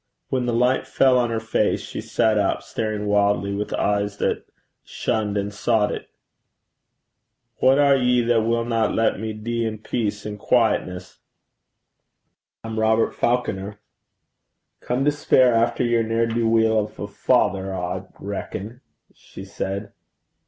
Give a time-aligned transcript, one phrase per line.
[0.29, 4.47] When the light fell on her face she sat up, staring wildly with eyes that
[4.83, 6.09] shunned and sought it.
[7.61, 11.19] 'Wha are ye that winna lat me dee in peace and quaietness?'
[12.63, 13.79] 'I'm Robert Falconer.'
[14.79, 18.81] 'Come to speir efter yer ne'er do weel o' a father, I reckon,'
[19.13, 19.93] she said.